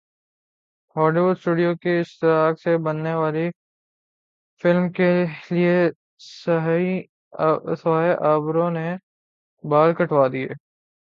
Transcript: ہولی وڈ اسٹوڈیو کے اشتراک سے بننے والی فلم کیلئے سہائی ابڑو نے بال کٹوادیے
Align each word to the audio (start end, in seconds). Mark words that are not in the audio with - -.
ہولی 0.95 1.19
وڈ 1.19 1.35
اسٹوڈیو 1.35 1.71
کے 1.75 1.99
اشتراک 1.99 2.59
سے 2.59 2.77
بننے 2.85 3.13
والی 3.13 3.45
فلم 4.63 4.91
کیلئے 4.91 5.75
سہائی 6.31 6.91
ابڑو 8.29 8.69
نے 8.69 8.87
بال 9.63 9.93
کٹوادیے 9.93 10.47